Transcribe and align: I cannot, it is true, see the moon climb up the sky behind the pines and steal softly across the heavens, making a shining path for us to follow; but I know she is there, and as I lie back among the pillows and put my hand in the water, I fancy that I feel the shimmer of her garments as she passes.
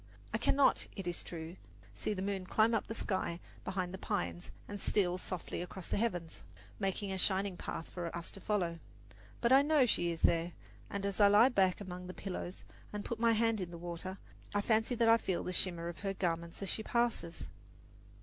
I 0.33 0.39
cannot, 0.39 0.87
it 0.95 1.05
is 1.05 1.21
true, 1.21 1.57
see 1.93 2.15
the 2.15 2.23
moon 2.23 2.47
climb 2.47 2.73
up 2.73 2.87
the 2.87 2.95
sky 2.95 3.39
behind 3.63 3.93
the 3.93 3.99
pines 3.99 4.49
and 4.67 4.79
steal 4.81 5.19
softly 5.19 5.61
across 5.61 5.89
the 5.89 5.97
heavens, 5.97 6.41
making 6.79 7.11
a 7.11 7.19
shining 7.19 7.55
path 7.55 7.91
for 7.91 8.09
us 8.17 8.31
to 8.31 8.41
follow; 8.41 8.79
but 9.41 9.53
I 9.53 9.61
know 9.61 9.85
she 9.85 10.09
is 10.09 10.23
there, 10.23 10.53
and 10.89 11.05
as 11.05 11.19
I 11.19 11.27
lie 11.27 11.49
back 11.49 11.79
among 11.79 12.07
the 12.07 12.15
pillows 12.15 12.63
and 12.91 13.05
put 13.05 13.19
my 13.19 13.33
hand 13.33 13.61
in 13.61 13.69
the 13.69 13.77
water, 13.77 14.17
I 14.55 14.61
fancy 14.61 14.95
that 14.95 15.07
I 15.07 15.17
feel 15.17 15.43
the 15.43 15.53
shimmer 15.53 15.87
of 15.87 15.99
her 15.99 16.15
garments 16.15 16.63
as 16.63 16.69
she 16.69 16.81
passes. 16.81 17.49